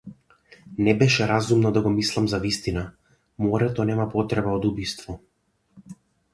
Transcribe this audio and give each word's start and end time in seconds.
Не 0.87 0.95
беше 1.01 1.27
разумно 1.31 1.71
да 1.75 1.81
го 1.83 1.89
мислам 1.99 2.27
за 2.33 2.41
вистина, 2.47 2.85
морето 3.45 3.87
нема 3.93 4.09
потреба 4.17 4.59
од 4.59 4.69
убиство. 4.73 5.21